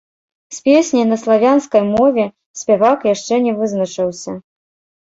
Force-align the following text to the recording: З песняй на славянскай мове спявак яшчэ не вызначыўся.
З 0.55 0.63
песняй 0.69 1.05
на 1.11 1.17
славянскай 1.25 1.81
мове 1.93 2.25
спявак 2.63 2.99
яшчэ 3.13 3.43
не 3.47 3.53
вызначыўся. 3.63 4.31